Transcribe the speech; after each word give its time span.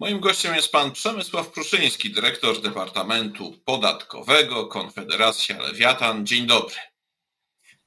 Moim 0.00 0.20
gościem 0.20 0.54
jest 0.54 0.72
pan 0.72 0.92
Przemysław 0.92 1.52
Pruszyński, 1.52 2.10
dyrektor 2.10 2.60
Departamentu 2.60 3.52
Podatkowego 3.64 4.66
Konfederacja 4.66 5.62
Lewiatan. 5.62 6.26
Dzień 6.26 6.46
dobry. 6.46 6.74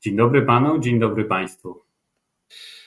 Dzień 0.01 0.15
dobry 0.15 0.41
panu, 0.41 0.79
dzień 0.79 0.99
dobry 0.99 1.25
państwu. 1.25 1.88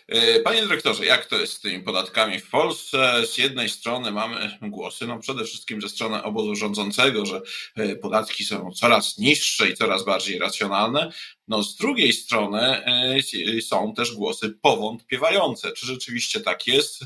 E, 0.08 0.40
panie 0.40 0.62
dyrektorze, 0.62 1.06
jak 1.06 1.26
to 1.26 1.36
jest 1.36 1.52
z 1.52 1.60
tymi 1.60 1.82
podatkami 1.82 2.40
w 2.40 2.50
Polsce? 2.50 3.26
Z 3.26 3.38
jednej 3.38 3.68
strony 3.68 4.12
mamy 4.12 4.58
głosy, 4.62 5.06
no 5.06 5.18
przede 5.18 5.45
wszystkim 5.45 5.82
ze 5.82 5.88
strony 5.88 6.22
obozu 6.22 6.56
rządzącego, 6.56 7.27
że 7.27 7.42
e, 7.77 7.96
podatki 7.96 8.45
są 8.45 8.73
coraz 8.73 9.18
niższe 9.18 9.68
i 9.68 9.74
coraz 9.74 10.04
bardziej 10.04 10.38
racjonalne. 10.38 11.12
No 11.48 11.62
z 11.62 11.77
drugiej 11.77 12.12
strony 12.12 12.60
e, 12.60 13.62
są 13.62 13.95
też 13.95 14.12
głosy 14.12 14.50
powątpiewające, 14.50 15.73
czy 15.73 15.86
rzeczywiście 15.86 16.41
tak 16.41 16.66
jest, 16.66 17.05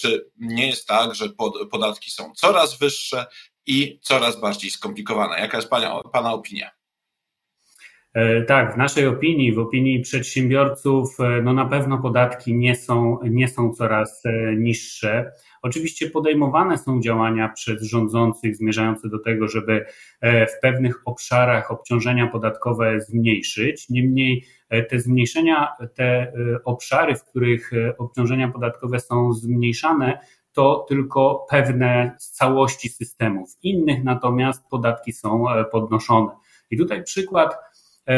czy 0.00 0.30
nie 0.38 0.66
jest 0.66 0.86
tak, 0.86 1.14
że 1.14 1.28
podatki 1.70 2.10
są 2.10 2.32
coraz 2.34 2.78
wyższe 2.78 3.26
i 3.66 3.98
coraz 4.02 4.40
bardziej 4.40 4.70
skomplikowane. 4.70 5.40
Jaka 5.40 5.56
jest 5.58 5.68
Pana, 5.68 6.02
pana 6.12 6.32
opinia? 6.32 6.81
E, 8.14 8.42
tak, 8.42 8.74
w 8.74 8.76
naszej 8.76 9.06
opinii, 9.06 9.52
w 9.52 9.58
opinii 9.58 10.00
przedsiębiorców, 10.00 11.20
e, 11.20 11.42
no 11.42 11.52
na 11.52 11.66
pewno 11.66 11.98
podatki 11.98 12.54
nie 12.54 12.76
są, 12.76 13.18
nie 13.24 13.48
są 13.48 13.72
coraz 13.72 14.26
e, 14.26 14.56
niższe. 14.56 15.32
Oczywiście 15.62 16.10
podejmowane 16.10 16.78
są 16.78 17.00
działania 17.00 17.48
przez 17.48 17.82
rządzących 17.82 18.56
zmierzające 18.56 19.08
do 19.08 19.18
tego, 19.18 19.48
żeby 19.48 19.86
w 20.22 20.60
pewnych 20.62 21.02
obszarach 21.04 21.70
obciążenia 21.70 22.26
podatkowe 22.26 23.00
zmniejszyć. 23.00 23.88
Niemniej 23.88 24.44
te 24.90 25.00
zmniejszenia, 25.00 25.68
te 25.94 26.32
obszary, 26.64 27.16
w 27.16 27.24
których 27.24 27.70
obciążenia 27.98 28.48
podatkowe 28.48 29.00
są 29.00 29.32
zmniejszane, 29.32 30.18
to 30.52 30.86
tylko 30.88 31.46
pewne 31.50 32.16
z 32.18 32.30
całości 32.30 32.88
systemów. 32.88 33.50
Innych 33.62 34.04
natomiast 34.04 34.68
podatki 34.70 35.12
są 35.12 35.44
podnoszone. 35.72 36.30
I 36.70 36.76
tutaj 36.76 37.02
przykład 37.02 37.54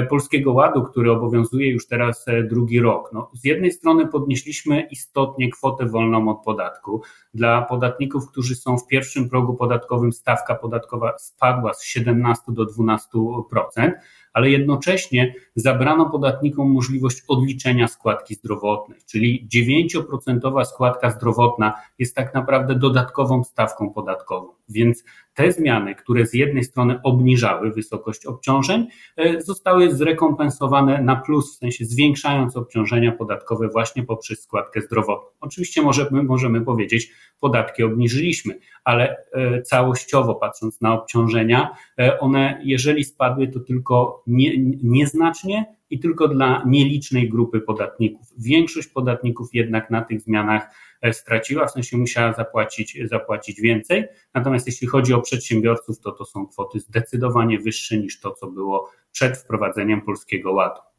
Polskiego 0.08 0.52
Ładu, 0.52 0.82
który 0.82 1.12
obowiązuje 1.12 1.70
już 1.70 1.86
teraz 1.86 2.28
e, 2.28 2.42
drugi 2.42 2.80
rok. 2.80 3.10
No, 3.12 3.30
z 3.32 3.44
jednej 3.44 3.72
strony 3.72 4.08
podnieśliśmy 4.08 4.82
istotnie 4.82 5.50
kwotę 5.50 5.86
wolną 5.86 6.28
od 6.28 6.44
podatku. 6.44 7.02
Dla 7.34 7.62
podatników, 7.62 8.30
którzy 8.30 8.56
są 8.56 8.78
w 8.78 8.86
pierwszym 8.86 9.28
progu 9.28 9.54
podatkowym, 9.54 10.12
stawka 10.12 10.54
podatkowa 10.54 11.18
spadła 11.18 11.74
z 11.74 11.84
17 11.84 12.42
do 12.48 12.64
12%, 12.64 13.92
ale 14.34 14.50
jednocześnie 14.50 15.34
zabrano 15.54 16.10
podatnikom 16.10 16.70
możliwość 16.70 17.22
odliczenia 17.28 17.88
składki 17.88 18.34
zdrowotnej, 18.34 18.98
czyli 19.10 19.48
9% 19.54 20.64
składka 20.64 21.10
zdrowotna 21.10 21.74
jest 21.98 22.16
tak 22.16 22.34
naprawdę 22.34 22.74
dodatkową 22.74 23.44
stawką 23.44 23.90
podatkową. 23.90 24.48
Więc 24.68 25.04
te 25.34 25.52
zmiany, 25.52 25.94
które 25.94 26.26
z 26.26 26.34
jednej 26.34 26.64
strony 26.64 27.00
obniżały 27.02 27.72
wysokość 27.72 28.26
obciążeń, 28.26 28.86
e, 29.16 29.42
zostały 29.42 29.94
zrekompensowane 29.94 31.02
na 31.02 31.16
plus, 31.16 31.56
w 31.56 31.58
sensie 31.58 31.84
zwiększając 31.84 32.56
obciążenia 32.56 33.12
podatkowe 33.12 33.68
właśnie 33.68 34.02
poprzez 34.02 34.42
składkę 34.42 34.80
zdrowotną. 34.80 35.28
Oczywiście 35.40 35.82
możemy, 35.82 36.22
możemy 36.22 36.60
powiedzieć, 36.60 37.10
podatki 37.40 37.82
obniżyliśmy, 37.82 38.58
ale 38.84 39.16
e, 39.32 39.62
całościowo 39.62 40.34
patrząc 40.34 40.80
na 40.80 40.94
obciążenia, 40.94 41.76
one 42.20 42.60
jeżeli 42.64 43.04
spadły, 43.04 43.48
to 43.48 43.60
tylko 43.60 44.22
nie, 44.26 44.58
nieznacznie 44.82 45.76
i 45.90 45.98
tylko 45.98 46.28
dla 46.28 46.62
nielicznej 46.66 47.28
grupy 47.28 47.60
podatników. 47.60 48.26
Większość 48.38 48.88
podatników 48.88 49.48
jednak 49.52 49.90
na 49.90 50.02
tych 50.02 50.20
zmianach 50.20 50.68
e, 51.02 51.12
straciła, 51.12 51.66
w 51.66 51.70
sensie 51.70 51.96
musiała 51.96 52.32
zapłacić, 52.32 52.98
zapłacić 53.04 53.60
więcej. 53.60 54.04
Natomiast 54.34 54.66
jeśli 54.66 54.86
chodzi 54.86 55.14
o 55.14 55.20
przedsiębiorców, 55.20 56.00
to 56.00 56.12
to 56.12 56.24
są 56.24 56.46
kwoty 56.46 56.80
zdecydowanie 56.80 57.58
wyższe 57.58 57.96
niż 57.98 58.20
to, 58.20 58.30
co 58.30 58.46
było 58.46 58.90
przed 59.12 59.38
wprowadzeniem 59.38 60.02
Polskiego 60.02 60.52
Ładu. 60.52 60.93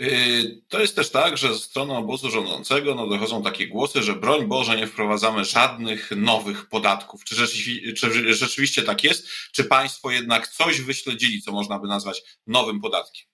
Y, 0.00 0.62
to 0.68 0.80
jest 0.80 0.96
też 0.96 1.10
tak, 1.10 1.36
że 1.36 1.54
ze 1.54 1.60
strony 1.60 1.96
obozu 1.96 2.30
rządzącego 2.30 2.94
no, 2.94 3.06
dochodzą 3.06 3.42
takie 3.42 3.68
głosy, 3.68 4.02
że 4.02 4.14
broń 4.14 4.46
Boże 4.46 4.76
nie 4.76 4.86
wprowadzamy 4.86 5.44
żadnych 5.44 6.10
nowych 6.16 6.68
podatków. 6.68 7.24
Czy, 7.24 7.34
rzeczywi 7.34 7.94
czy 7.94 8.34
rzeczywiście 8.34 8.82
tak 8.82 9.04
jest? 9.04 9.28
Czy 9.52 9.64
państwo 9.64 10.10
jednak 10.10 10.48
coś 10.48 10.80
wyśledzili, 10.80 11.42
co 11.42 11.52
można 11.52 11.78
by 11.78 11.88
nazwać 11.88 12.22
nowym 12.46 12.80
podatkiem? 12.80 13.26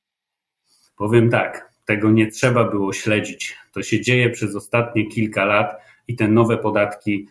Powiem 0.96 1.30
tak, 1.30 1.72
tego 1.84 2.10
nie 2.10 2.30
trzeba 2.30 2.64
było 2.64 2.92
śledzić. 2.92 3.56
To 3.72 3.82
się 3.82 4.00
dzieje 4.00 4.30
przez 4.30 4.56
ostatnie 4.56 5.06
kilka 5.06 5.44
lat 5.44 5.76
i 6.08 6.16
te 6.16 6.28
nowe 6.28 6.58
podatki 6.58 7.28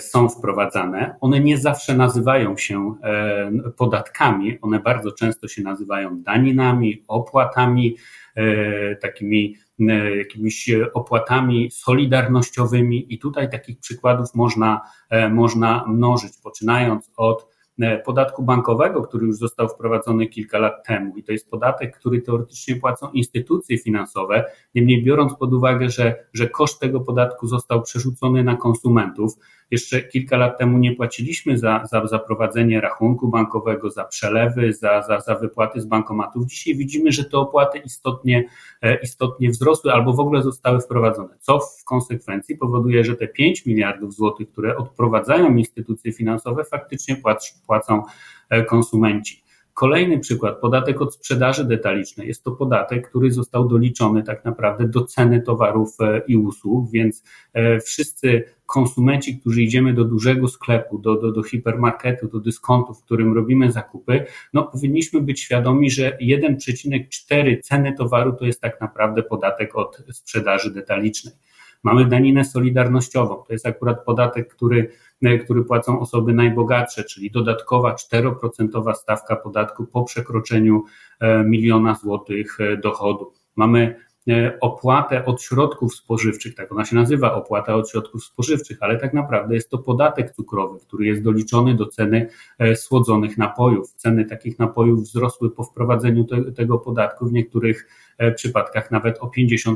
są 0.00 0.28
wprowadzane. 0.28 1.14
One 1.20 1.40
nie 1.40 1.58
zawsze 1.58 1.96
nazywają 1.96 2.56
się 2.56 2.94
e, 3.02 3.50
podatkami, 3.76 4.58
one 4.62 4.80
bardzo 4.80 5.12
często 5.12 5.48
się 5.48 5.62
nazywają 5.62 6.22
daninami, 6.22 7.04
opłatami, 7.08 7.96
e, 8.36 8.96
takimi 8.96 9.56
jakimiś 10.18 10.70
opłatami 10.94 11.70
solidarnościowymi 11.70 13.14
i 13.14 13.18
tutaj 13.18 13.50
takich 13.50 13.78
przykładów 13.78 14.34
można, 14.34 14.80
można 15.30 15.84
mnożyć, 15.88 16.32
poczynając 16.42 17.10
od 17.16 17.46
E, 17.80 17.98
podatku 17.98 18.42
bankowego, 18.42 19.02
który 19.02 19.26
już 19.26 19.36
został 19.36 19.68
wprowadzony 19.68 20.26
kilka 20.26 20.58
lat 20.58 20.86
temu. 20.86 21.16
I 21.16 21.22
to 21.22 21.32
jest 21.32 21.50
podatek, 21.50 21.98
który 21.98 22.22
teoretycznie 22.22 22.76
płacą 22.76 23.10
instytucje 23.10 23.78
finansowe. 23.78 24.44
Niemniej 24.74 25.04
biorąc 25.04 25.34
pod 25.34 25.54
uwagę, 25.54 25.90
że, 25.90 26.24
że 26.32 26.48
koszt 26.48 26.80
tego 26.80 27.00
podatku 27.00 27.46
został 27.46 27.82
przerzucony 27.82 28.44
na 28.44 28.56
konsumentów, 28.56 29.36
jeszcze 29.70 30.02
kilka 30.02 30.36
lat 30.36 30.58
temu 30.58 30.78
nie 30.78 30.96
płaciliśmy 30.96 31.58
za, 31.58 31.86
za, 31.90 32.06
za 32.06 32.18
prowadzenie 32.18 32.80
rachunku 32.80 33.28
bankowego, 33.28 33.90
za 33.90 34.04
przelewy, 34.04 34.72
za, 34.72 35.02
za, 35.02 35.20
za 35.20 35.34
wypłaty 35.34 35.80
z 35.80 35.86
bankomatów. 35.86 36.46
Dzisiaj 36.46 36.74
widzimy, 36.74 37.12
że 37.12 37.24
te 37.24 37.38
opłaty 37.38 37.78
istotnie, 37.78 38.44
e, 38.82 39.00
istotnie 39.00 39.50
wzrosły 39.50 39.92
albo 39.92 40.12
w 40.12 40.20
ogóle 40.20 40.42
zostały 40.42 40.80
wprowadzone, 40.80 41.38
co 41.40 41.60
w 41.60 41.84
konsekwencji 41.84 42.56
powoduje, 42.56 43.04
że 43.04 43.16
te 43.16 43.28
5 43.28 43.66
miliardów 43.66 44.14
złotych, 44.14 44.50
które 44.50 44.76
odprowadzają 44.76 45.56
instytucje 45.56 46.12
finansowe, 46.12 46.64
faktycznie 46.64 47.16
płacą 47.66 48.02
e, 48.48 48.64
konsumenci. 48.64 49.49
Kolejny 49.74 50.18
przykład, 50.18 50.60
podatek 50.60 51.02
od 51.02 51.14
sprzedaży 51.14 51.64
detalicznej. 51.64 52.28
Jest 52.28 52.44
to 52.44 52.50
podatek, 52.50 53.08
który 53.08 53.32
został 53.32 53.68
doliczony 53.68 54.22
tak 54.22 54.44
naprawdę 54.44 54.88
do 54.88 55.04
ceny 55.04 55.42
towarów 55.42 55.96
e, 56.00 56.22
i 56.26 56.36
usług, 56.36 56.90
więc 56.90 57.24
e, 57.52 57.80
wszyscy 57.80 58.44
konsumenci, 58.66 59.40
którzy 59.40 59.62
idziemy 59.62 59.94
do 59.94 60.04
dużego 60.04 60.48
sklepu, 60.48 60.98
do, 60.98 61.16
do, 61.16 61.32
do 61.32 61.42
hipermarketu, 61.42 62.28
do 62.28 62.40
dyskontu, 62.40 62.94
w 62.94 63.04
którym 63.04 63.34
robimy 63.34 63.72
zakupy, 63.72 64.24
no 64.52 64.62
powinniśmy 64.62 65.20
być 65.20 65.40
świadomi, 65.40 65.90
że 65.90 66.18
1,4 66.22 67.62
ceny 67.62 67.94
towaru 67.98 68.32
to 68.32 68.44
jest 68.44 68.60
tak 68.60 68.80
naprawdę 68.80 69.22
podatek 69.22 69.76
od 69.76 70.02
sprzedaży 70.12 70.70
detalicznej. 70.70 71.34
Mamy 71.82 72.04
daninę 72.04 72.44
solidarnościową. 72.44 73.42
To 73.46 73.52
jest 73.52 73.66
akurat 73.66 74.04
podatek, 74.04 74.54
który, 74.54 74.90
e, 75.22 75.38
który 75.38 75.64
płacą 75.64 76.00
osoby 76.00 76.32
najbogatsze, 76.32 77.04
czyli 77.04 77.30
dodatkowa 77.30 77.94
4% 77.94 78.94
stawka 78.94 79.36
podatku 79.36 79.86
po 79.86 80.04
przekroczeniu 80.04 80.84
e, 81.20 81.44
miliona 81.44 81.94
złotych 81.94 82.60
e, 82.60 82.76
dochodu. 82.76 83.32
Mamy 83.56 83.96
opłatę 84.60 85.24
od 85.24 85.42
środków 85.42 85.94
spożywczych, 85.94 86.54
tak 86.54 86.72
ona 86.72 86.84
się 86.84 86.96
nazywa, 86.96 87.34
opłata 87.34 87.74
od 87.74 87.90
środków 87.90 88.24
spożywczych, 88.24 88.78
ale 88.80 88.98
tak 88.98 89.14
naprawdę 89.14 89.54
jest 89.54 89.70
to 89.70 89.78
podatek 89.78 90.34
cukrowy, 90.34 90.78
który 90.80 91.06
jest 91.06 91.22
doliczony 91.22 91.74
do 91.74 91.86
ceny 91.86 92.28
słodzonych 92.74 93.38
napojów. 93.38 93.94
Ceny 93.94 94.24
takich 94.24 94.58
napojów 94.58 95.02
wzrosły 95.02 95.50
po 95.50 95.64
wprowadzeniu 95.64 96.24
te, 96.24 96.52
tego 96.52 96.78
podatku, 96.78 97.26
w 97.26 97.32
niektórych 97.32 97.86
E, 98.20 98.32
przypadkach 98.32 98.90
nawet 98.90 99.18
o 99.20 99.26
50%, 99.26 99.74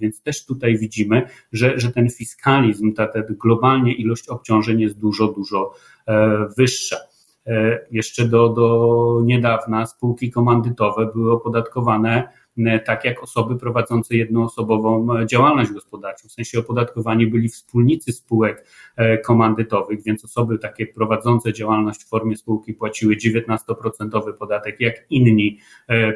więc 0.00 0.22
też 0.22 0.46
tutaj 0.46 0.78
widzimy, 0.78 1.22
że, 1.52 1.80
że 1.80 1.92
ten 1.92 2.10
fiskalizm, 2.10 2.92
ta, 2.92 3.06
ta 3.06 3.20
globalnie 3.28 3.94
ilość 3.94 4.28
obciążeń 4.28 4.80
jest 4.80 4.98
dużo, 4.98 5.28
dużo 5.28 5.74
e, 6.06 6.48
wyższa. 6.56 6.96
E, 7.46 7.86
jeszcze 7.90 8.28
do, 8.28 8.48
do 8.48 9.20
niedawna 9.24 9.86
spółki 9.86 10.30
komandytowe 10.30 11.10
były 11.14 11.32
opodatkowane 11.32 12.22
E, 12.22 12.43
tak 12.84 13.04
jak 13.04 13.22
osoby 13.22 13.56
prowadzące 13.56 14.16
jednoosobową 14.16 15.18
e, 15.18 15.26
działalność 15.26 15.70
gospodarczą. 15.70 16.28
W 16.28 16.32
sensie 16.32 16.58
opodatkowani 16.58 17.26
byli 17.26 17.48
wspólnicy 17.48 18.12
spółek 18.12 18.66
e, 18.96 19.18
komandytowych, 19.18 20.02
więc 20.02 20.24
osoby 20.24 20.58
takie 20.58 20.86
prowadzące 20.86 21.52
działalność 21.52 22.04
w 22.04 22.08
formie 22.08 22.36
spółki 22.36 22.74
płaciły 22.74 23.16
19% 23.16 24.32
podatek 24.38 24.80
jak 24.80 24.94
inni 25.10 25.58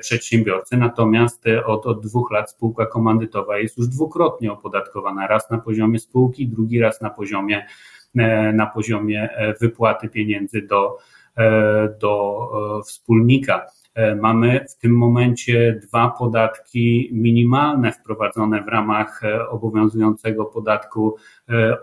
przedsiębiorcy. 0.01 0.77
Natomiast 0.77 1.45
od, 1.67 1.87
od 1.87 2.07
dwóch 2.07 2.31
lat 2.31 2.51
spółka 2.51 2.87
komandytowa 2.87 3.59
jest 3.59 3.79
już 3.79 3.89
dwukrotnie 3.89 4.53
opodatkowana. 4.53 5.27
Raz 5.27 5.51
na 5.51 5.59
poziomie 5.59 5.99
spółki, 5.99 6.49
drugi 6.49 6.81
raz 6.81 7.01
na 7.01 7.11
poziomie, 7.11 7.67
na 8.55 8.67
poziomie 8.67 9.29
wypłaty 9.61 10.09
pieniędzy 10.09 10.63
do, 10.63 10.99
do 12.01 12.83
wspólnika. 12.87 13.67
Mamy 14.21 14.65
w 14.71 14.79
tym 14.79 14.97
momencie 14.97 15.81
dwa 15.83 16.11
podatki 16.19 17.11
minimalne 17.13 17.93
wprowadzone 17.93 18.63
w 18.63 18.69
ramach 18.69 19.21
obowiązującego 19.51 20.45
podatku 20.45 21.17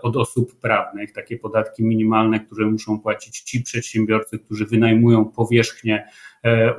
od 0.02 0.16
osób 0.16 0.60
prawnych, 0.60 1.12
takie 1.12 1.38
podatki 1.38 1.84
minimalne, 1.84 2.40
które 2.40 2.66
muszą 2.66 3.00
płacić 3.00 3.40
ci 3.40 3.62
przedsiębiorcy, 3.62 4.38
którzy 4.38 4.66
wynajmują 4.66 5.24
powierzchnie 5.24 6.08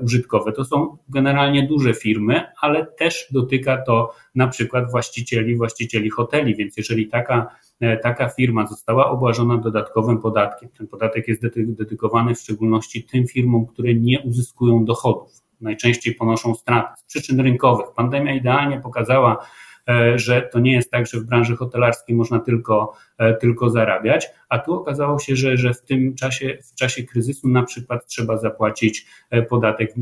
użytkowe. 0.01 0.51
To 0.51 0.65
są 0.65 0.97
generalnie 1.09 1.67
duże 1.67 1.93
firmy, 1.93 2.43
ale 2.61 2.85
też 2.85 3.27
dotyka 3.31 3.77
to 3.81 4.13
na 4.35 4.47
przykład 4.47 4.91
właścicieli, 4.91 5.55
właścicieli 5.55 6.09
hoteli, 6.09 6.55
więc 6.55 6.77
jeżeli 6.77 7.07
taka 7.07 7.47
E, 7.47 7.66
taka 8.03 8.29
firma 8.29 8.68
została 8.68 9.09
obłażona 9.09 9.57
dodatkowym 9.57 10.21
podatkiem. 10.21 10.69
Ten 10.77 10.88
podatek 10.88 11.27
jest 11.27 11.41
dedykowany 11.57 12.35
w 12.35 12.39
szczególności 12.39 13.03
tym 13.03 13.27
firmom, 13.27 13.65
które 13.65 13.94
nie 13.94 14.19
uzyskują 14.19 14.85
dochodów. 14.85 15.29
Najczęściej 15.62 16.15
ponoszą 16.15 16.56
straty 16.56 17.01
z 17.01 17.03
przyczyn 17.03 17.39
rynkowych. 17.39 17.85
Pandemia 17.95 18.33
idealnie 18.33 18.79
pokazała, 18.79 19.38
E, 19.38 19.66
że 20.15 20.41
to 20.41 20.59
nie 20.59 20.73
jest 20.73 20.91
tak, 20.91 21.07
że 21.07 21.19
w 21.19 21.23
branży 21.23 21.55
hotelarskiej 21.55 22.15
można 22.15 22.39
tylko, 22.39 22.93
e, 23.17 23.33
tylko 23.33 23.69
zarabiać, 23.69 24.27
a 24.49 24.59
tu 24.59 24.73
okazało 24.73 25.19
się, 25.19 25.35
że, 25.35 25.57
że 25.57 25.73
w 25.73 25.81
tym 25.81 26.15
czasie, 26.15 26.57
w 26.63 26.75
czasie 26.75 27.03
kryzysu 27.03 27.47
na 27.47 27.63
przykład 27.63 28.07
trzeba 28.07 28.37
zapłacić 28.37 29.05
e, 29.29 29.41
podatek, 29.41 29.93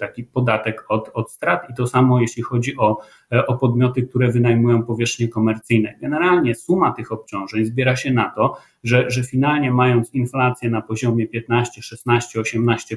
taki 0.00 0.24
podatek 0.24 0.84
od, 0.88 1.10
od 1.14 1.30
strat 1.30 1.70
i 1.70 1.74
to 1.74 1.86
samo 1.86 2.20
jeśli 2.20 2.42
chodzi 2.42 2.76
o, 2.76 2.98
o 3.46 3.58
podmioty, 3.58 4.02
które 4.02 4.30
wynajmują 4.30 4.82
powierzchnie 4.82 5.28
komercyjne. 5.28 5.94
Generalnie 6.00 6.54
suma 6.54 6.92
tych 6.92 7.12
obciążeń 7.12 7.64
zbiera 7.64 7.96
się 7.96 8.12
na 8.12 8.30
to, 8.30 8.56
że, 8.84 9.10
że 9.10 9.22
finalnie 9.22 9.70
mając 9.70 10.14
inflację 10.14 10.70
na 10.70 10.82
poziomie 10.82 11.26
15, 11.26 11.82
16, 11.82 12.40
18%, 12.40 12.96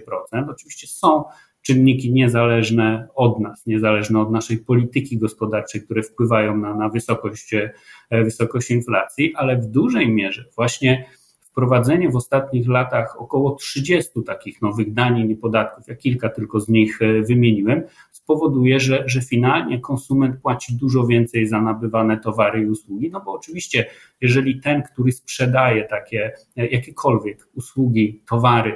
oczywiście 0.49 0.87
są 0.87 1.23
czynniki 1.67 2.11
niezależne 2.11 3.07
od 3.15 3.39
nas, 3.39 3.65
niezależne 3.65 4.19
od 4.19 4.31
naszej 4.31 4.57
polityki 4.57 5.17
gospodarczej, 5.17 5.81
które 5.81 6.03
wpływają 6.03 6.57
na, 6.57 6.75
na 6.75 6.89
wysokość, 6.89 7.53
e, 7.53 8.23
wysokość 8.23 8.71
inflacji, 8.71 9.35
ale 9.35 9.57
w 9.57 9.65
dużej 9.65 10.11
mierze 10.11 10.45
właśnie 10.55 11.05
wprowadzenie 11.41 12.09
w 12.09 12.15
ostatnich 12.15 12.67
latach 12.67 13.21
około 13.21 13.55
30 13.55 14.23
takich 14.25 14.61
nowych 14.61 14.93
danin 14.93 15.31
i 15.31 15.35
podatków, 15.35 15.87
ja 15.87 15.95
kilka 15.95 16.29
tylko 16.29 16.59
z 16.59 16.69
nich 16.69 17.01
e, 17.01 17.21
wymieniłem, 17.21 17.83
spowoduje, 18.11 18.79
że, 18.79 19.03
że 19.05 19.21
finalnie 19.21 19.79
konsument 19.79 20.41
płaci 20.41 20.75
dużo 20.75 21.07
więcej 21.07 21.47
za 21.47 21.61
nabywane 21.61 22.17
towary 22.17 22.61
i 22.61 22.65
usługi, 22.65 23.09
no 23.09 23.21
bo 23.25 23.33
oczywiście, 23.33 23.85
jeżeli 24.21 24.59
ten, 24.59 24.83
który 24.83 25.11
sprzedaje 25.11 25.83
takie 25.83 26.31
e, 26.57 26.67
jakiekolwiek 26.67 27.47
usługi, 27.55 28.21
towary, 28.29 28.75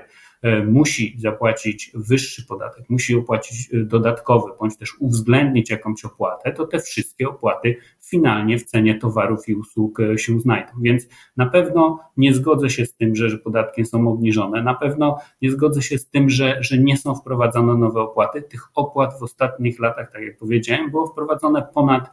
musi 0.68 1.16
zapłacić 1.20 1.92
wyższy 1.94 2.46
podatek, 2.46 2.90
musi 2.90 3.16
opłacić 3.16 3.74
e, 3.74 3.78
dodatkowy, 3.78 4.52
bądź 4.60 4.78
też 4.78 4.96
uwzględnić 5.00 5.70
jakąś 5.70 6.06
opłatę, 6.06 6.52
to 6.52 6.68
te 6.68 6.80
wszystkie 6.80 7.30
opłaty 7.30 7.78
finalnie 8.12 8.58
w 8.60 8.66
cenie 8.66 9.00
towarów 9.00 9.50
i 9.50 9.56
usług 9.56 10.00
e, 10.00 10.18
się 10.18 10.40
znajdą. 10.40 10.72
Więc 10.82 11.08
na 11.38 11.46
pewno 11.46 12.00
nie 12.18 12.34
zgodzę 12.34 12.70
się 12.70 12.86
z 12.86 12.96
tym, 12.96 13.16
że, 13.16 13.30
że 13.30 13.38
podatki 13.38 13.86
są 13.86 14.08
obniżone, 14.08 14.64
na 14.64 14.74
pewno 14.74 15.18
nie 15.42 15.52
zgodzę 15.52 15.82
się 15.82 15.98
z 15.98 16.10
tym, 16.10 16.30
że, 16.30 16.58
że 16.62 16.78
nie 16.78 16.98
są 16.98 17.16
wprowadzane 17.16 17.78
nowe 17.78 18.02
opłaty. 18.02 18.42
Tych 18.42 18.68
opłat 18.76 19.20
w 19.20 19.24
ostatnich 19.24 19.80
latach, 19.80 20.12
tak 20.12 20.22
jak 20.22 20.38
powiedziałem, 20.38 20.92
było 20.92 21.08
wprowadzone 21.08 21.68
ponad 21.74 22.10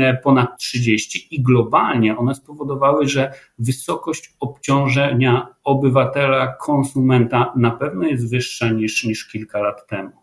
E, 0.00 0.16
ponad 0.16 0.58
30 0.58 1.28
i 1.30 1.42
globalnie 1.42 2.16
one 2.16 2.34
spowodowały, 2.34 3.08
że 3.08 3.32
wysokość 3.58 4.34
obciążenia 4.40 5.46
obywatela, 5.64 6.46
konsumenta 6.46 7.52
na 7.56 7.70
pewno 7.70 8.06
jest 8.06 8.30
wyższa 8.30 8.70
niż, 8.70 9.04
niż 9.04 9.28
kilka 9.28 9.60
lat 9.60 9.86
temu. 9.86 10.21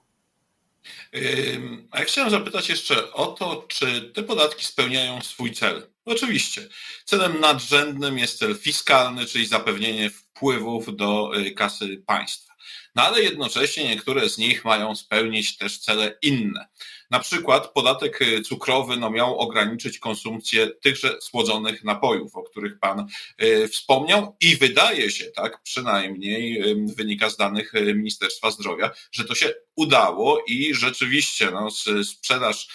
A 1.91 1.99
ja 1.99 2.05
chciałem 2.05 2.29
zapytać 2.29 2.69
jeszcze 2.69 3.13
o 3.13 3.25
to, 3.25 3.65
czy 3.67 4.11
te 4.15 4.23
podatki 4.23 4.65
spełniają 4.65 5.21
swój 5.21 5.53
cel. 5.53 5.87
Oczywiście. 6.05 6.67
Celem 7.05 7.39
nadrzędnym 7.39 8.17
jest 8.17 8.39
cel 8.39 8.57
fiskalny, 8.57 9.25
czyli 9.25 9.47
zapewnienie 9.47 10.11
wpływów 10.39 10.95
do 10.95 11.31
y, 11.37 11.51
kasy 11.51 12.03
państwa. 12.05 12.53
No 12.95 13.03
ale 13.03 13.21
jednocześnie 13.21 13.83
niektóre 13.83 14.29
z 14.29 14.37
nich 14.37 14.65
mają 14.65 14.95
spełnić 14.95 15.57
też 15.57 15.79
cele 15.79 16.17
inne. 16.21 16.67
Na 17.11 17.19
przykład 17.19 17.73
podatek 17.73 18.21
y, 18.21 18.41
cukrowy 18.41 18.97
no, 18.97 19.09
miał 19.09 19.39
ograniczyć 19.39 19.99
konsumpcję 19.99 20.67
tychże 20.67 21.21
słodzonych 21.21 21.83
napojów, 21.83 22.35
o 22.35 22.43
których 22.43 22.79
Pan 22.79 23.07
y, 23.43 23.67
wspomniał 23.67 24.35
i 24.39 24.55
wydaje 24.55 25.11
się, 25.11 25.25
tak 25.25 25.63
przynajmniej 25.63 26.63
wynika 26.95 27.29
z 27.29 27.37
danych 27.37 27.73
Ministerstwa 27.95 28.51
Zdrowia, 28.51 28.91
że 29.11 29.25
to 29.25 29.35
się 29.35 29.53
udało 29.75 30.43
i 30.47 30.73
rzeczywiście 30.73 31.51
no, 31.51 31.69
sprzedaż 32.03 32.67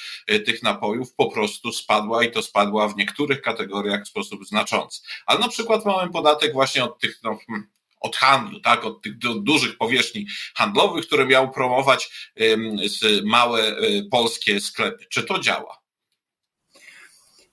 tych 0.47 0.63
napojów 0.63 1.15
po 1.15 1.31
prostu 1.31 1.73
spadła 1.73 2.25
i 2.25 2.31
to 2.31 2.43
spadła 2.43 2.89
w 2.89 2.97
niektórych 2.97 3.43
kategoriach 3.43 4.05
w 4.05 4.09
sposób 4.09 4.45
znaczący. 4.45 5.03
Ale 5.27 5.41
na 5.41 5.49
przykład 5.49 5.85
mamy 5.85 6.13
podatek 6.13 6.53
właśnie 6.53 6.85
od 6.85 6.99
tych 6.99 7.21
no, 7.23 7.39
od 8.05 8.17
handlu, 8.17 8.61
tak, 8.61 8.85
od 8.85 9.03
tych 9.03 9.19
dużych 9.19 9.79
powierzchni 9.79 10.27
handlowych, 10.55 11.07
które 11.07 11.27
miał 11.27 11.51
promować 11.51 12.31
małe 13.25 13.61
e, 13.61 13.77
polskie 14.11 14.61
sklepy. 14.61 15.05
Czy 15.09 15.23
to 15.23 15.39
działa? 15.39 15.85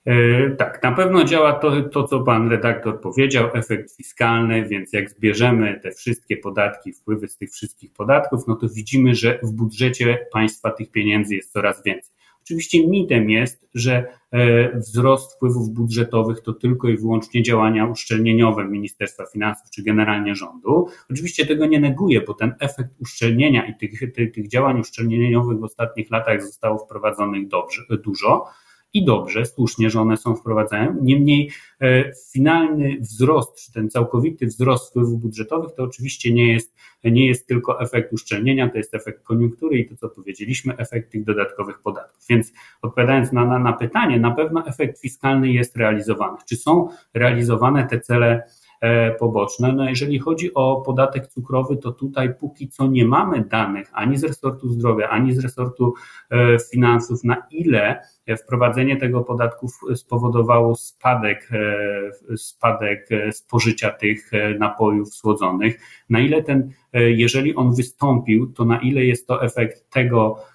E, 0.06 0.50
tak, 0.50 0.84
na 0.84 0.92
pewno 0.92 1.24
działa 1.24 1.54
to, 1.54 1.82
to, 1.82 2.04
co 2.04 2.20
pan 2.20 2.50
redaktor 2.50 3.02
powiedział, 3.02 3.50
efekt 3.54 3.96
fiskalny, 3.98 4.68
więc 4.68 4.94
jak 4.94 5.10
zbierzemy 5.10 5.80
te 5.84 5.92
wszystkie 5.92 6.38
podatki, 6.38 6.94
wpływy 6.94 7.28
z 7.28 7.38
tych 7.38 7.52
wszystkich 7.52 7.94
podatków, 7.94 8.48
no 8.48 8.56
to 8.56 8.70
widzimy, 8.70 9.16
że 9.16 9.40
w 9.44 9.52
budżecie 9.52 10.28
państwa 10.34 10.72
tych 10.72 10.92
pieniędzy 10.92 11.36
jest 11.36 11.54
coraz 11.54 11.84
więcej. 11.84 12.12
Oczywiście 12.44 12.88
mitem 12.88 13.30
jest, 13.30 13.70
że 13.74 14.06
e, 14.32 14.80
wzrost 14.80 15.36
wpływów 15.36 15.70
budżetowych 15.70 16.42
to 16.42 16.54
tylko 16.54 16.90
i 16.90 16.98
wyłącznie 16.98 17.44
działania 17.44 17.86
uszczelnieniowe 17.86 18.66
Ministerstwa 18.66 19.26
Finansów 19.26 19.70
czy 19.70 19.84
generalnie 19.84 20.36
rządu. 20.36 20.88
Oczywiście 21.12 21.46
tego 21.46 21.66
nie 21.66 21.80
neguję, 21.80 22.22
bo 22.22 22.34
ten 22.34 22.54
efekt 22.60 22.90
uszczelnienia 23.00 23.66
i 23.66 23.76
tych, 23.76 24.14
tych, 24.14 24.32
tych 24.32 24.48
działań 24.48 24.80
uszczelnieniowych 24.80 25.60
w 25.60 25.64
ostatnich 25.64 26.12
latach 26.12 26.42
zostało 26.42 26.78
wprowadzonych 26.78 27.48
dobrze, 27.48 27.82
dużo 28.04 28.46
i 28.94 29.06
dobrze, 29.06 29.46
słusznie, 29.46 29.90
że 29.90 30.02
one 30.02 30.18
są 30.18 30.36
wprowadzane. 30.36 30.96
Niemniej 31.02 31.52
e, 31.82 32.12
finalny 32.32 32.98
wzrost, 33.00 33.66
czy 33.66 33.72
ten 33.72 33.90
całkowity 33.90 34.48
wzrost 34.48 34.90
wpływów 34.90 35.22
budżetowych 35.22 35.74
to 35.76 35.84
oczywiście 35.84 36.34
nie 36.34 36.54
jest, 36.54 36.76
nie 37.04 37.28
jest 37.28 37.48
tylko 37.48 37.82
efekt 37.82 38.14
uszczelnienia, 38.14 38.70
to 38.70 38.78
jest 38.78 38.94
efekt 38.94 39.24
koniunktury 39.24 39.80
i 39.80 39.90
to, 39.90 39.96
co 39.96 40.10
powiedzieliśmy, 40.10 40.78
efekt 40.78 41.12
tych 41.12 41.24
dodatkowych 41.24 41.80
podatków. 41.80 42.26
Więc 42.30 42.54
odpowiadając 42.82 43.32
na, 43.32 43.46
na, 43.46 43.60
na 43.60 43.74
pytanie, 43.74 44.20
na 44.20 44.32
pewno 44.32 44.68
efekt 44.68 45.02
fiskalny 45.02 45.52
jest 45.52 45.78
realizowany. 45.78 46.38
Czy 46.50 46.56
są 46.58 46.90
realizowane 47.14 47.88
te 47.88 48.00
cele 48.00 48.44
poboczne. 49.20 49.74
No 49.74 49.90
jeżeli 49.90 50.20
chodzi 50.20 50.54
o 50.54 50.82
podatek 50.86 51.28
cukrowy, 51.28 51.78
to 51.78 51.92
tutaj 51.92 52.34
póki 52.40 52.70
co 52.70 52.88
nie 52.88 53.06
mamy 53.06 53.46
danych 53.46 53.90
ani 53.94 54.18
z 54.18 54.24
resortu 54.24 54.70
zdrowia, 54.70 55.10
ani 55.10 55.34
z 55.34 55.40
resortu 55.40 55.94
e, 56.30 56.60
finansów, 56.72 57.24
na 57.24 57.48
ile 57.52 58.02
wprowadzenie 58.38 58.98
tego 58.98 59.22
podatku 59.22 59.68
spowodowało 59.96 60.76
spadek, 60.76 61.50
e, 61.52 62.38
spadek 62.38 63.10
spożycia 63.32 63.90
tych 63.90 64.32
napojów 64.60 65.16
słodzonych, 65.16 65.80
na 66.10 66.20
ile 66.20 66.44
ten, 66.44 66.72
jeżeli 66.94 67.56
on 67.56 67.76
wystąpił, 67.76 68.48
to 68.54 68.66
na 68.66 68.80
ile 68.80 69.06
jest 69.06 69.28
to 69.28 69.44
efekt 69.44 69.90
tego, 69.90 70.38
E, 70.38 70.51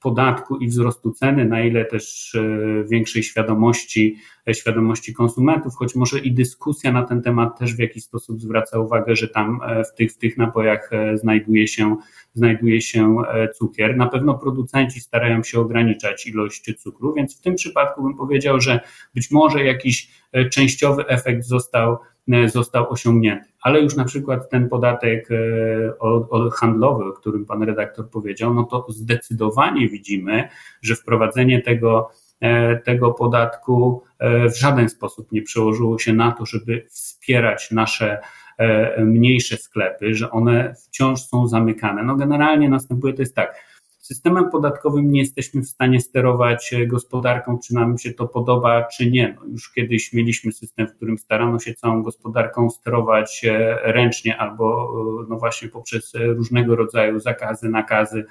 podatku 0.00 0.56
i 0.56 0.68
wzrostu 0.68 1.12
ceny, 1.12 1.44
na 1.44 1.60
ile 1.60 1.84
też 1.84 2.34
e, 2.34 2.84
większej 2.84 3.22
świadomości, 3.22 4.16
e, 4.48 4.54
świadomości 4.54 5.14
konsumentów, 5.14 5.74
choć 5.76 5.94
może 5.94 6.18
i 6.18 6.32
dyskusja 6.32 6.92
na 6.92 7.02
ten 7.02 7.22
temat 7.22 7.58
też 7.58 7.74
w 7.74 7.78
jakiś 7.78 8.04
sposób 8.04 8.40
zwraca 8.40 8.78
uwagę, 8.78 9.16
że 9.16 9.28
tam 9.28 9.60
w 9.92 9.96
tych, 9.96 10.12
w 10.12 10.18
tych 10.18 10.36
napojach 10.36 10.90
znajduje 11.14 11.68
się, 11.68 11.96
znajduje 12.34 12.80
się 12.80 13.16
cukier. 13.54 13.96
Na 13.96 14.06
pewno 14.06 14.34
producenci 14.34 15.00
starają 15.00 15.42
się 15.42 15.60
ograniczać 15.60 16.26
ilość 16.26 16.74
cukru, 16.78 17.14
więc 17.14 17.38
w 17.38 17.40
tym 17.40 17.54
przypadku 17.54 18.02
bym 18.02 18.14
powiedział, 18.14 18.60
że 18.60 18.80
być 19.14 19.30
może 19.30 19.64
jakiś 19.64 20.10
częściowy 20.50 21.06
efekt 21.06 21.44
został 21.44 21.98
E, 22.32 22.48
został 22.48 22.92
osiągnięty. 22.92 23.48
Ale 23.66 23.80
już 23.80 23.96
na 23.96 24.04
przykład 24.04 24.50
ten 24.50 24.68
podatek 24.68 25.28
e, 25.30 26.50
handlowy, 26.52 27.04
o 27.04 27.12
którym 27.12 27.46
pan 27.46 27.62
redaktor 27.62 28.10
powiedział, 28.10 28.54
no 28.54 28.64
to 28.64 28.86
zdecydowanie 28.88 29.88
widzimy, 29.88 30.48
że 30.82 30.96
wprowadzenie 30.96 31.62
tego, 31.62 32.10
e, 32.40 32.76
tego 32.76 33.12
podatku 33.12 34.02
w 34.20 34.58
żaden 34.58 34.88
sposób 34.88 35.32
nie 35.32 35.42
przełożyło 35.42 35.98
się 35.98 36.12
na 36.12 36.32
to, 36.32 36.46
żeby 36.46 36.86
wspierać 36.90 37.70
nasze 37.70 38.18
mniejsze 38.98 39.56
sklepy, 39.56 40.14
że 40.14 40.30
one 40.30 40.74
wciąż 40.74 41.20
są 41.20 41.46
zamykane. 41.46 42.02
No 42.02 42.16
generalnie 42.16 42.68
następuje 42.68 43.14
to 43.14 43.22
jest 43.22 43.34
tak 43.34 43.64
systemem 44.06 44.50
podatkowym 44.50 45.10
nie 45.10 45.20
jesteśmy 45.20 45.62
w 45.62 45.68
stanie 45.68 46.00
sterować 46.00 46.72
e, 46.72 46.86
gospodarką, 46.86 47.58
czy 47.58 47.74
nam 47.74 47.98
się 47.98 48.12
to 48.12 48.28
podoba, 48.28 48.84
czy 48.84 49.10
nie. 49.10 49.36
No 49.40 49.46
już 49.46 49.72
kiedyś 49.72 50.12
mieliśmy 50.12 50.52
system, 50.52 50.88
w 50.88 50.94
którym 50.96 51.18
starano 51.18 51.58
się 51.58 51.74
całą 51.74 52.02
gospodarką 52.02 52.70
sterować 52.70 53.44
e, 53.44 53.78
ręcznie 53.92 54.36
albo 54.36 54.92
e, 55.24 55.26
no 55.28 55.38
właśnie 55.38 55.68
poprzez 55.68 56.12
różnego 56.14 56.76
rodzaju 56.76 57.20
zakazy, 57.20 57.68
nakazy, 57.68 58.24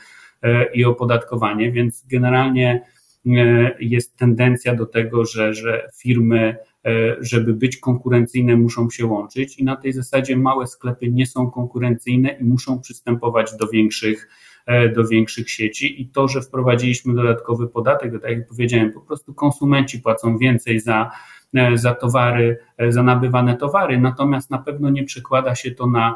i 0.74 0.86
opodatkowanie, 0.86 1.72
więc 1.72 2.06
generalnie 2.08 2.82
jest 3.80 4.18
tendencja 4.18 4.76
do 4.76 4.86
tego, 4.86 5.26
że, 5.26 5.54
że 5.54 5.90
firmy 5.98 6.58
żeby 7.20 7.54
być 7.54 7.78
konkurencyjne, 7.78 8.56
muszą 8.56 8.90
się 8.90 9.06
łączyć 9.06 9.60
i 9.60 9.64
na 9.64 9.76
tej 9.76 9.94
zasadzie 9.94 10.38
małe 10.38 10.68
sklepy 10.68 11.12
nie 11.12 11.26
są 11.26 11.52
konkurencyjne 11.52 12.30
i 12.30 12.44
muszą 12.44 12.80
przystępować 12.82 13.58
do 13.58 13.68
większych, 13.68 14.30
do 14.96 15.08
większych 15.08 15.50
sieci. 15.52 16.02
I 16.02 16.08
to, 16.10 16.28
że 16.28 16.42
wprowadziliśmy 16.42 17.14
dodatkowy 17.14 17.68
podatek, 17.68 18.22
tak 18.22 18.32
jak 18.32 18.48
powiedziałem, 18.48 18.92
po 18.92 19.02
prostu 19.02 19.34
konsumenci 19.34 20.00
płacą 20.00 20.38
więcej 20.38 20.80
za, 20.80 21.02
e, 21.02 21.45
za 21.76 21.96
towary, 21.96 22.58
za 22.90 23.04
nabywane 23.04 23.58
towary, 23.58 23.98
natomiast 24.00 24.52
na 24.52 24.58
pewno 24.58 24.90
nie 24.90 25.04
przekłada 25.04 25.56
się 25.56 25.72
to 25.72 25.88
na 25.88 26.16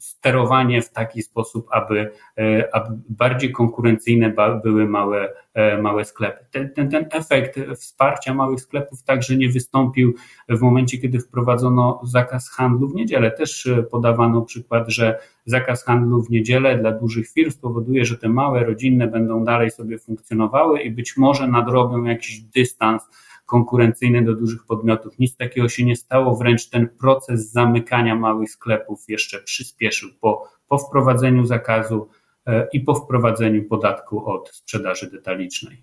sterowanie 0.00 0.82
w 0.82 0.90
taki 0.90 1.22
sposób, 1.22 1.66
aby, 1.70 2.10
e, 2.38 2.74
aby 2.74 2.98
bardziej 3.08 3.52
konkurencyjne 3.52 4.34
były 4.64 4.88
małe, 4.88 5.28
e, 5.54 5.82
małe 5.82 6.04
sklepy. 6.04 6.44
Ten, 6.50 6.70
ten, 6.70 6.90
ten 6.90 7.06
efekt 7.12 7.60
wsparcia 7.76 8.34
małych 8.34 8.60
sklepów 8.60 9.02
także 9.02 9.36
nie 9.36 9.48
wystąpił 9.48 10.14
w 10.48 10.60
momencie, 10.60 10.98
kiedy 10.98 11.20
wprowadzono 11.20 12.00
zakaz 12.04 12.50
handlu 12.50 12.88
w 12.88 12.94
niedzielę. 12.94 13.30
Też 13.30 13.66
e, 13.66 13.82
podawano 13.82 14.42
przykład, 14.42 14.88
że 14.88 15.18
zakaz 15.44 15.84
handlu 15.84 16.22
w 16.22 16.30
niedzielę 16.30 16.78
dla 16.78 16.92
dużych 16.92 17.28
firm 17.28 17.50
spowoduje, 17.50 18.04
że 18.04 18.18
te 18.18 18.28
małe 18.28 18.64
rodzinne 18.64 19.06
będą 19.06 19.44
dalej 19.44 19.70
sobie 19.70 19.98
funkcjonowały 19.98 20.80
i 20.80 20.90
być 20.90 21.16
może 21.16 21.48
nadrobią 21.48 22.04
jakiś 22.04 22.40
dystans 22.40 23.08
konkurencyjny 23.50 24.24
do 24.24 24.34
dużych 24.34 24.66
podmiotów. 24.66 25.18
Nic 25.18 25.36
takiego 25.36 25.68
się 25.68 25.84
nie 25.84 25.96
stało, 25.96 26.36
wręcz 26.36 26.68
ten 26.68 26.88
proces 26.88 27.52
zamykania 27.52 28.14
małych 28.14 28.50
sklepów 28.50 29.04
jeszcze 29.08 29.42
przyspieszył 29.42 30.10
po, 30.20 30.48
po 30.68 30.78
wprowadzeniu 30.78 31.46
zakazu 31.46 32.08
e, 32.46 32.68
i 32.72 32.80
po 32.80 32.94
wprowadzeniu 32.94 33.64
podatku 33.64 34.26
od 34.26 34.48
sprzedaży 34.48 35.10
detalicznej. 35.10 35.82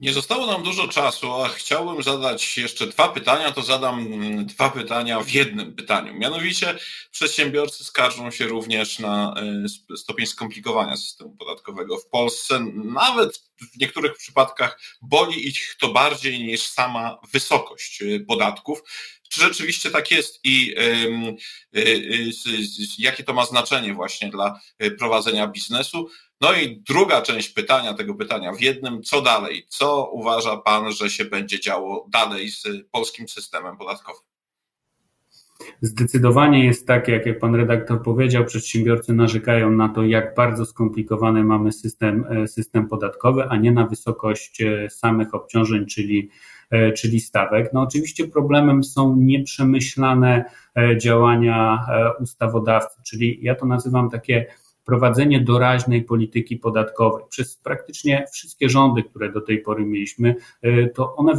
Nie 0.00 0.12
zostało 0.12 0.46
nam 0.46 0.62
dużo 0.62 0.88
czasu, 0.88 1.32
a 1.32 1.48
chciałbym 1.48 2.02
zadać 2.02 2.56
jeszcze 2.58 2.86
dwa 2.86 3.08
pytania, 3.08 3.52
to 3.52 3.62
zadam 3.62 3.98
mm, 4.12 4.46
dwa 4.46 4.70
pytania 4.70 5.20
w 5.20 5.30
jednym 5.30 5.74
pytaniu. 5.74 6.14
Mianowicie 6.14 6.78
przedsiębiorcy 7.10 7.84
skarżą 7.84 8.30
się 8.30 8.46
również 8.46 8.98
na 8.98 9.34
e, 9.94 9.96
stopień 9.96 10.26
skomplikowania 10.26 10.96
systemu 10.96 11.36
podatkowego 11.36 11.98
w 11.98 12.06
Polsce. 12.06 12.60
Nawet 12.74 13.38
w 13.74 13.80
niektórych 13.80 14.16
przypadkach 14.16 14.80
boli 15.02 15.48
ich 15.48 15.76
to 15.80 15.88
bardziej 15.88 16.40
niż 16.40 16.62
sama 16.62 17.18
wysokość 17.32 18.02
e, 18.02 18.20
podatków. 18.20 18.82
Czy 19.28 19.40
rzeczywiście 19.40 19.90
tak 19.90 20.10
jest 20.10 20.40
i 20.44 20.74
y, 21.76 22.32
jakie 22.98 23.24
to 23.24 23.34
ma 23.34 23.46
znaczenie 23.46 23.94
właśnie 23.94 24.30
dla 24.30 24.60
prowadzenia 24.98 25.46
biznesu? 25.46 26.08
No 26.40 26.54
i 26.54 26.82
druga 26.88 27.22
część 27.22 27.48
pytania, 27.48 27.94
tego 27.94 28.14
pytania 28.14 28.52
w 28.52 28.60
jednym, 28.60 29.02
co 29.02 29.22
dalej? 29.22 29.66
Co 29.68 30.10
uważa 30.12 30.56
Pan, 30.56 30.92
że 30.92 31.10
się 31.10 31.24
będzie 31.24 31.60
działo 31.60 32.06
dalej 32.08 32.50
z 32.50 32.64
polskim 32.92 33.28
systemem 33.28 33.76
podatkowym? 33.76 34.22
Zdecydowanie 35.82 36.64
jest 36.64 36.86
tak, 36.86 37.08
jak 37.08 37.38
pan 37.38 37.54
redaktor 37.54 38.02
powiedział, 38.02 38.44
przedsiębiorcy 38.44 39.12
narzekają 39.12 39.70
na 39.70 39.88
to, 39.88 40.04
jak 40.04 40.34
bardzo 40.34 40.66
skomplikowany 40.66 41.44
mamy 41.44 41.72
system, 41.72 42.24
e, 42.30 42.48
system 42.48 42.88
podatkowy, 42.88 43.44
a 43.48 43.56
nie 43.56 43.72
na 43.72 43.86
wysokość 43.86 44.62
e, 44.62 44.90
samych 44.90 45.34
obciążeń, 45.34 45.86
czyli, 45.86 46.30
e, 46.70 46.92
czyli 46.92 47.20
stawek. 47.20 47.70
No 47.72 47.80
oczywiście 47.80 48.28
problemem 48.28 48.84
są 48.84 49.16
nieprzemyślane 49.16 50.44
działania 50.96 51.86
ustawodawcy, 52.20 53.02
czyli 53.04 53.38
ja 53.42 53.54
to 53.54 53.66
nazywam 53.66 54.10
takie 54.10 54.46
prowadzenie 54.86 55.40
doraźnej 55.40 56.02
polityki 56.02 56.56
podatkowej. 56.56 57.24
Przez 57.28 57.56
praktycznie 57.56 58.24
wszystkie 58.32 58.68
rządy, 58.68 59.02
które 59.02 59.32
do 59.32 59.40
tej 59.40 59.58
pory 59.58 59.84
mieliśmy, 59.84 60.34
e, 60.62 60.88
to 60.88 61.16
one 61.16 61.34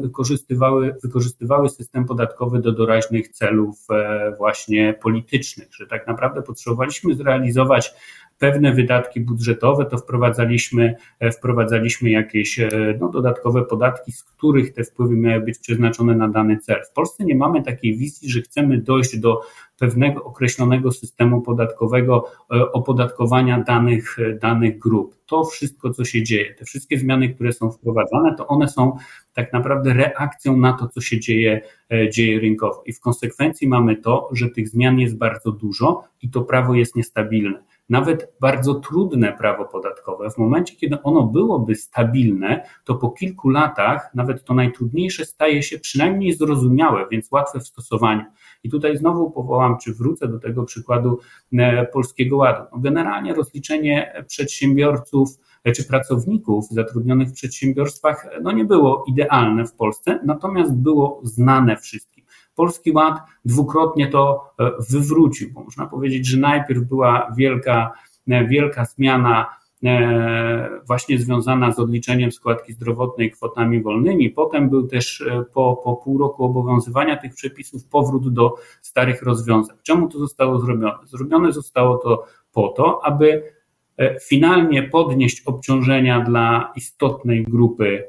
wykorzystywały, 0.00 0.96
wykorzystywały 1.02 1.68
system 1.68 2.04
podatkowy 2.04 2.58
do 2.58 2.72
doraźnych 2.72 3.28
celów 3.28 3.86
e, 3.90 4.34
właśnie 4.38 4.94
politycznych, 5.02 5.74
że 5.74 5.86
tak 5.86 6.06
naprawdę 6.06 6.42
potrzebowaliśmy 6.42 7.14
zrealizować 7.14 7.94
pewne 8.38 8.72
wydatki 8.72 9.20
budżetowe, 9.20 9.84
to 9.84 9.98
wprowadzaliśmy, 9.98 10.94
e, 11.20 11.30
wprowadzaliśmy 11.30 12.10
jakieś 12.10 12.60
no, 13.00 13.08
dodatkowe 13.08 13.64
podatki, 13.64 14.12
z 14.12 14.24
których 14.24 14.72
te 14.72 14.84
wpływy 14.84 15.16
miały 15.16 15.44
być 15.44 15.58
przeznaczone 15.58 16.14
na 16.14 16.28
dany 16.28 16.58
cel. 16.58 16.82
W 16.90 16.92
Polsce 16.92 17.24
nie 17.24 17.36
mamy 17.36 17.62
takiej 17.62 17.96
wizji, 17.96 18.30
że 18.30 18.40
chcemy 18.40 18.78
dojść 18.78 19.18
do 19.18 19.40
pewnego 19.78 20.24
określonego 20.24 20.92
systemu 20.92 21.40
podatkowego 21.40 22.24
e, 22.54 22.72
opodatkowania 22.72 23.60
danych, 23.60 24.18
e, 24.18 24.34
danych 24.34 24.78
grup. 24.78 25.16
To 25.26 25.44
wszystko, 25.44 25.90
co 25.90 26.04
się 26.04 26.22
dzieje, 26.22 26.54
te 26.54 26.64
wszystkie 26.64 26.98
zmiany, 26.98 27.34
które 27.34 27.52
są 27.52 27.70
wprowadzane, 27.70 28.34
to 28.36 28.46
one 28.46 28.68
są 28.68 28.96
tak 29.34 29.52
naprawdę 29.52 29.92
reakcją 29.92 30.56
na 30.56 30.72
to, 30.72 30.88
co 30.88 31.00
się 31.00 31.20
dzieje, 31.20 31.60
e, 31.92 32.10
dzieje 32.10 32.40
rynkowo. 32.40 32.82
I 32.86 32.92
w 32.92 33.00
konsekwencji 33.00 33.68
mamy 33.68 33.96
to, 33.96 34.28
że 34.32 34.50
tych 34.50 34.68
zmian 34.68 34.98
jest 34.98 35.16
bardzo 35.16 35.52
dużo 35.52 36.04
i 36.22 36.30
to 36.30 36.42
prawo 36.42 36.74
jest 36.74 36.96
niestabilne 36.96 37.62
nawet 37.88 38.32
bardzo 38.40 38.74
trudne 38.74 39.32
prawo 39.32 39.64
podatkowe, 39.64 40.30
w 40.30 40.38
momencie, 40.38 40.76
kiedy 40.76 41.02
ono 41.02 41.22
byłoby 41.22 41.74
stabilne, 41.74 42.64
to 42.84 42.94
po 42.94 43.10
kilku 43.10 43.48
latach 43.48 44.10
nawet 44.14 44.44
to 44.44 44.54
najtrudniejsze 44.54 45.24
staje 45.24 45.62
się 45.62 45.78
przynajmniej 45.78 46.32
zrozumiałe, 46.32 47.06
więc 47.10 47.32
łatwe 47.32 47.60
w 47.60 47.66
stosowaniu. 47.66 48.24
I 48.64 48.70
tutaj 48.70 48.96
znowu 48.96 49.30
powołam, 49.30 49.78
czy 49.78 49.94
wrócę 49.94 50.28
do 50.28 50.38
tego 50.38 50.64
przykładu 50.64 51.20
e, 51.52 51.86
Polskiego 51.86 52.36
Ładu. 52.36 52.62
No 52.72 52.78
generalnie 52.78 53.34
rozliczenie 53.34 54.24
przedsiębiorców 54.26 55.28
e, 55.64 55.72
czy 55.72 55.84
pracowników 55.84 56.68
zatrudnionych 56.70 57.28
w 57.28 57.34
przedsiębiorstwach 57.34 58.26
no 58.42 58.52
nie 58.52 58.64
było 58.64 59.04
idealne 59.08 59.66
w 59.66 59.74
Polsce, 59.74 60.20
natomiast 60.24 60.74
było 60.74 61.20
znane 61.22 61.76
wszystkim. 61.76 62.13
Polski 62.54 62.92
Ład 62.92 63.18
dwukrotnie 63.44 64.06
to 64.06 64.50
e, 64.60 64.70
wywrócił, 64.90 65.52
bo 65.52 65.64
można 65.64 65.86
powiedzieć, 65.86 66.26
że 66.26 66.38
najpierw 66.38 66.84
była 66.84 67.32
wielka, 67.36 67.92
wielka 68.26 68.84
zmiana 68.84 69.46
E, 69.84 70.80
właśnie 70.86 71.18
związana 71.18 71.72
z 71.72 71.78
odliczeniem 71.78 72.32
składki 72.32 72.72
zdrowotnej 72.72 73.30
kwotami 73.30 73.82
wolnymi. 73.82 74.30
Potem 74.30 74.70
był 74.70 74.86
też 74.86 75.20
e, 75.20 75.44
po, 75.54 75.80
po 75.84 75.96
pół 75.96 76.18
roku 76.18 76.44
obowiązywania 76.44 77.16
tych 77.16 77.34
przepisów 77.34 77.84
powrót 77.84 78.32
do 78.32 78.54
starych 78.82 79.22
rozwiązań. 79.22 79.76
Czemu 79.82 80.08
to 80.08 80.18
zostało 80.18 80.58
zrobione? 80.58 80.94
Zrobione 81.04 81.52
zostało 81.52 81.96
to 81.96 82.26
po 82.52 82.68
to, 82.68 83.00
aby 83.04 83.52
e, 83.96 84.20
finalnie 84.20 84.82
podnieść 84.82 85.42
obciążenia 85.46 86.20
dla 86.20 86.72
istotnej 86.76 87.44
grupy 87.44 88.04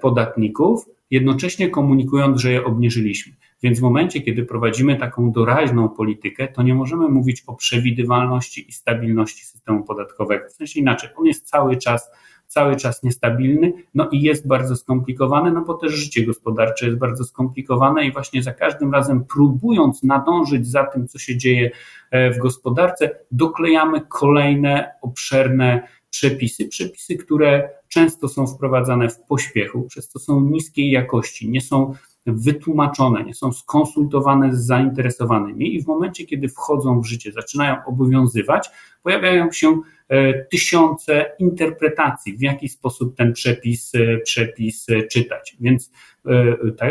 podatników, 0.00 0.86
jednocześnie 1.10 1.70
komunikując, 1.70 2.40
że 2.40 2.52
je 2.52 2.64
obniżyliśmy. 2.64 3.32
Więc 3.62 3.78
w 3.78 3.82
momencie, 3.82 4.20
kiedy 4.20 4.44
prowadzimy 4.44 4.96
taką 4.96 5.32
doraźną 5.32 5.88
politykę, 5.88 6.48
to 6.48 6.62
nie 6.62 6.74
możemy 6.74 7.08
mówić 7.08 7.42
o 7.46 7.54
przewidywalności 7.54 8.68
i 8.68 8.72
stabilności 8.72 9.44
systemu 9.44 9.84
podatkowego. 9.84 10.48
W 10.48 10.52
sensie 10.52 10.80
inaczej, 10.80 11.10
on 11.16 11.26
jest 11.26 11.46
cały 11.46 11.76
czas 11.76 12.10
cały 12.48 12.76
czas 12.76 13.02
niestabilny, 13.02 13.72
no 13.94 14.08
i 14.12 14.22
jest 14.22 14.48
bardzo 14.48 14.76
skomplikowany, 14.76 15.52
no 15.52 15.64
bo 15.64 15.74
też 15.74 15.92
życie 15.92 16.26
gospodarcze 16.26 16.86
jest 16.86 16.98
bardzo 16.98 17.24
skomplikowane 17.24 18.06
i 18.06 18.12
właśnie 18.12 18.42
za 18.42 18.52
każdym 18.52 18.92
razem 18.92 19.24
próbując 19.24 20.02
nadążyć 20.02 20.68
za 20.68 20.84
tym, 20.84 21.08
co 21.08 21.18
się 21.18 21.36
dzieje 21.36 21.70
e, 22.10 22.30
w 22.30 22.38
gospodarce, 22.38 23.10
doklejamy 23.30 24.00
kolejne 24.08 24.90
obszerne 25.02 25.88
przepisy, 26.10 26.68
przepisy, 26.68 27.16
które 27.16 27.70
często 27.88 28.28
są 28.28 28.46
wprowadzane 28.46 29.08
w 29.08 29.20
pośpiechu, 29.20 29.82
przez 29.82 30.10
to 30.10 30.18
są 30.18 30.40
niskiej 30.40 30.90
jakości, 30.90 31.50
nie 31.50 31.60
są 31.60 31.94
wytłumaczone, 32.26 33.24
nie 33.24 33.34
są 33.34 33.52
skonsultowane 33.52 34.56
z 34.56 34.66
zainteresowanymi 34.66 35.74
i 35.74 35.82
w 35.82 35.86
momencie, 35.86 36.26
kiedy 36.26 36.48
wchodzą 36.48 37.00
w 37.00 37.06
życie, 37.06 37.32
zaczynają 37.32 37.76
obowiązywać, 37.86 38.70
pojawiają 39.02 39.52
się 39.52 39.80
e, 40.08 40.44
tysiące 40.44 41.32
interpretacji, 41.38 42.36
w 42.36 42.40
jaki 42.40 42.68
sposób 42.68 43.16
ten 43.16 43.32
przepis, 43.32 43.94
e, 43.94 44.18
przepis 44.18 44.86
e, 44.88 45.02
czytać. 45.02 45.56
Więc 45.60 45.90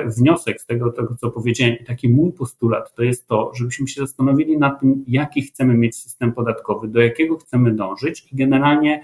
wniosek 0.06 0.62
z 0.62 0.66
tego, 0.66 0.92
tego, 0.92 1.16
co 1.16 1.32
powiedziałem, 1.32 1.76
taki 1.88 2.10
mój 2.10 2.32
postulat, 2.32 2.96
to 2.96 3.04
jest 3.04 3.28
to, 3.28 3.52
żebyśmy 3.56 3.88
się 3.88 4.02
zastanowili 4.02 4.58
nad 4.58 4.80
tym, 4.80 5.04
jaki 5.08 5.42
chcemy 5.42 5.74
mieć 5.74 5.96
system 5.96 6.34
podatkowy, 6.34 6.88
do 6.88 7.02
jakiego 7.02 7.38
chcemy 7.38 7.72
dążyć 7.72 8.28
i 8.32 8.36
generalnie 8.36 9.04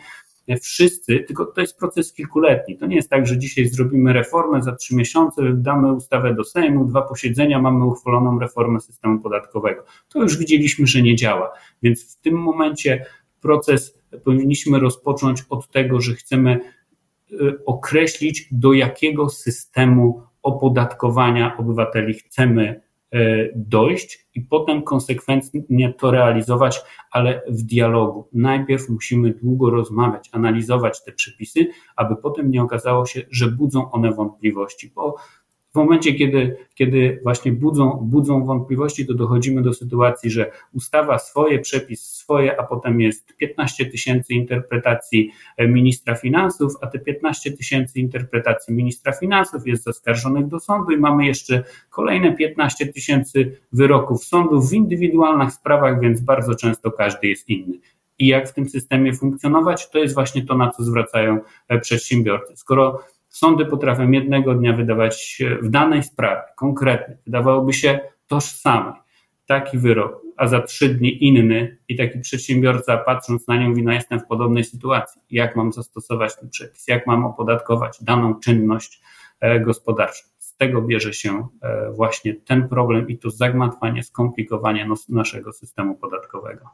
wszyscy, 0.61 1.19
tylko 1.19 1.45
to 1.45 1.61
jest 1.61 1.77
proces 1.77 2.13
kilkuletni. 2.13 2.77
To 2.77 2.85
nie 2.85 2.95
jest 2.95 3.09
tak, 3.09 3.27
że 3.27 3.37
dzisiaj 3.37 3.67
zrobimy 3.67 4.13
reformę, 4.13 4.63
za 4.63 4.75
trzy 4.75 4.95
miesiące 4.95 5.41
damy 5.53 5.93
ustawę 5.93 6.35
do 6.35 6.43
Sejmu, 6.43 6.85
dwa 6.85 7.01
posiedzenia, 7.01 7.61
mamy 7.61 7.85
uchwaloną 7.85 8.39
reformę 8.39 8.79
systemu 8.79 9.19
podatkowego. 9.19 9.83
To 10.09 10.21
już 10.21 10.37
widzieliśmy, 10.37 10.87
że 10.87 11.01
nie 11.01 11.15
działa. 11.15 11.51
Więc 11.83 12.15
w 12.15 12.21
tym 12.21 12.33
momencie 12.33 13.05
proces 13.41 13.99
powinniśmy 14.23 14.79
rozpocząć 14.79 15.43
od 15.49 15.71
tego, 15.71 16.01
że 16.01 16.13
chcemy 16.13 16.59
y, 17.31 17.65
określić, 17.65 18.47
do 18.51 18.73
jakiego 18.73 19.29
systemu 19.29 20.21
opodatkowania 20.43 21.57
obywateli 21.57 22.13
chcemy 22.13 22.81
dojść 23.55 24.27
i 24.35 24.41
potem 24.41 24.81
konsekwentnie 24.81 25.93
to 25.93 26.11
realizować, 26.11 26.81
ale 27.11 27.41
w 27.47 27.63
dialogu. 27.63 28.29
Najpierw 28.33 28.89
musimy 28.89 29.33
długo 29.33 29.69
rozmawiać, 29.69 30.29
analizować 30.31 31.03
te 31.03 31.11
przepisy, 31.11 31.67
aby 31.95 32.15
potem 32.15 32.51
nie 32.51 32.61
okazało 32.61 33.05
się, 33.05 33.21
że 33.31 33.47
budzą 33.47 33.91
one 33.91 34.11
wątpliwości, 34.11 34.91
bo 34.95 35.15
w 35.73 35.75
momencie, 35.75 36.13
kiedy, 36.13 36.57
kiedy 36.75 37.19
właśnie 37.23 37.51
budzą, 37.51 37.89
budzą 38.01 38.45
wątpliwości, 38.45 39.07
to 39.07 39.13
dochodzimy 39.13 39.61
do 39.61 39.73
sytuacji, 39.73 40.31
że 40.31 40.51
ustawa 40.73 41.19
swoje, 41.19 41.59
przepis 41.59 42.05
swoje, 42.05 42.59
a 42.59 42.63
potem 42.63 43.01
jest 43.01 43.37
15 43.37 43.85
tysięcy 43.85 44.33
interpretacji 44.33 45.31
e, 45.57 45.67
ministra 45.67 46.15
finansów, 46.15 46.73
a 46.81 46.87
te 46.87 46.99
15 46.99 47.51
tysięcy 47.51 47.99
interpretacji 47.99 48.73
ministra 48.73 49.13
finansów 49.13 49.67
jest 49.67 49.83
zaskarżonych 49.83 50.47
do 50.47 50.59
sądu 50.59 50.91
i 50.91 50.97
mamy 50.97 51.25
jeszcze 51.25 51.63
kolejne 51.89 52.35
15 52.35 52.85
tysięcy 52.85 53.57
wyroków 53.71 54.23
sądów 54.23 54.69
w 54.69 54.73
indywidualnych 54.73 55.53
sprawach, 55.53 55.99
więc 56.01 56.21
bardzo 56.21 56.55
często 56.55 56.91
każdy 56.91 57.27
jest 57.27 57.49
inny 57.49 57.79
i 58.19 58.27
jak 58.27 58.49
w 58.49 58.53
tym 58.53 58.69
systemie 58.69 59.13
funkcjonować, 59.13 59.89
to 59.89 59.99
jest 59.99 60.13
właśnie 60.13 60.45
to, 60.45 60.57
na 60.57 60.71
co 60.71 60.83
zwracają 60.83 61.39
e, 61.67 61.79
przedsiębiorcy. 61.79 62.57
Skoro 62.57 62.99
Sądy 63.33 63.65
potrafią 63.65 64.11
jednego 64.11 64.55
dnia 64.55 64.73
wydawać 64.73 65.41
w 65.61 65.69
danej 65.69 66.03
sprawie, 66.03 66.41
konkretnej, 66.55 67.17
wydawałoby 67.25 67.73
się 67.73 67.99
tożsamej, 68.27 68.93
taki 69.45 69.77
wyrok, 69.77 70.21
a 70.37 70.47
za 70.47 70.61
trzy 70.61 70.89
dni 70.89 71.27
inny 71.27 71.77
i 71.87 71.95
taki 71.95 72.19
przedsiębiorca 72.19 72.97
patrząc 72.97 73.47
na 73.47 73.57
nią 73.57 73.69
mówi, 73.69 73.83
no 73.83 73.91
jestem 73.91 74.19
w 74.19 74.25
podobnej 74.25 74.63
sytuacji, 74.63 75.21
jak 75.31 75.55
mam 75.55 75.73
zastosować 75.73 76.35
ten 76.39 76.49
przepis, 76.49 76.87
jak 76.87 77.07
mam 77.07 77.25
opodatkować 77.25 78.03
daną 78.03 78.39
czynność 78.39 79.01
e, 79.39 79.59
gospodarczą. 79.59 80.23
Z 80.37 80.55
tego 80.55 80.81
bierze 80.81 81.13
się 81.13 81.47
e, 81.61 81.91
właśnie 81.91 82.33
ten 82.33 82.69
problem 82.69 83.09
i 83.09 83.17
to 83.17 83.29
zagmatwanie, 83.29 84.03
skomplikowanie 84.03 84.87
naszego 85.09 85.53
systemu 85.53 85.95
podatkowego. 85.95 86.65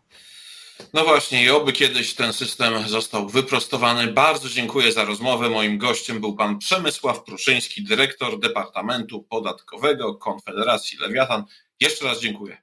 No 0.93 1.03
właśnie, 1.03 1.43
i 1.43 1.49
oby 1.49 1.73
kiedyś 1.73 2.13
ten 2.13 2.33
system 2.33 2.87
został 2.87 3.29
wyprostowany. 3.29 4.07
Bardzo 4.07 4.49
dziękuję 4.49 4.91
za 4.91 5.05
rozmowę. 5.05 5.49
Moim 5.49 5.77
gościem 5.77 6.19
był 6.19 6.35
pan 6.35 6.57
Przemysław 6.57 7.23
Pruszyński, 7.23 7.83
dyrektor 7.83 8.39
Departamentu 8.39 9.23
Podatkowego 9.23 10.15
Konfederacji 10.15 10.97
Lewiatan. 10.97 11.43
Jeszcze 11.79 12.05
raz 12.05 12.21
dziękuję. 12.21 12.57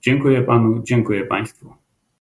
Dziękuję 0.00 0.42
panu, 0.42 0.82
dziękuję 0.82 1.26
państwu. 1.26 1.83